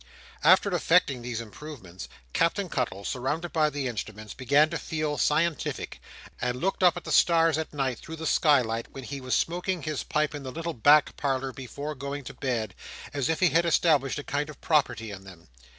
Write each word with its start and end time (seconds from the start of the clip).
After 0.43 0.73
effecting 0.73 1.21
these 1.21 1.39
improvements, 1.39 2.09
Captain 2.33 2.69
Cuttle, 2.69 3.05
surrounded 3.05 3.53
by 3.53 3.69
the 3.69 3.85
instruments, 3.87 4.33
began 4.33 4.67
to 4.71 4.79
feel 4.79 5.19
scientific: 5.19 6.01
and 6.41 6.59
looked 6.59 6.81
up 6.81 6.97
at 6.97 7.03
the 7.03 7.11
stars 7.11 7.55
at 7.59 7.71
night, 7.71 7.99
through 7.99 8.15
the 8.15 8.25
skylight, 8.25 8.87
when 8.93 9.03
he 9.03 9.21
was 9.21 9.35
smoking 9.35 9.83
his 9.83 10.01
pipe 10.03 10.33
in 10.33 10.41
the 10.41 10.51
little 10.51 10.73
back 10.73 11.15
parlour 11.17 11.53
before 11.53 11.93
going 11.93 12.23
to 12.23 12.33
bed, 12.33 12.73
as 13.13 13.29
if 13.29 13.41
he 13.41 13.49
had 13.49 13.63
established 13.67 14.17
a 14.17 14.23
kind 14.23 14.49
of 14.49 14.59
property 14.59 15.11
in 15.11 15.23
them. 15.23 15.49